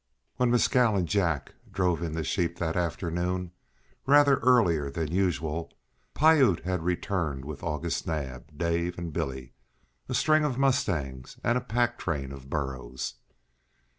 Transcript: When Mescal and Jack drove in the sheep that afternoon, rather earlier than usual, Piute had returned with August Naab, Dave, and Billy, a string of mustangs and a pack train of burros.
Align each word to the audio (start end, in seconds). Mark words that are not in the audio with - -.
When 0.37 0.49
Mescal 0.49 0.95
and 0.95 1.07
Jack 1.07 1.53
drove 1.71 2.01
in 2.01 2.13
the 2.13 2.23
sheep 2.23 2.57
that 2.57 2.75
afternoon, 2.75 3.51
rather 4.07 4.37
earlier 4.37 4.89
than 4.89 5.11
usual, 5.11 5.71
Piute 6.15 6.61
had 6.61 6.81
returned 6.81 7.45
with 7.45 7.61
August 7.61 8.07
Naab, 8.07 8.45
Dave, 8.57 8.97
and 8.97 9.13
Billy, 9.13 9.53
a 10.09 10.15
string 10.15 10.43
of 10.43 10.57
mustangs 10.57 11.37
and 11.43 11.55
a 11.55 11.61
pack 11.61 11.99
train 11.99 12.31
of 12.31 12.49
burros. 12.49 13.13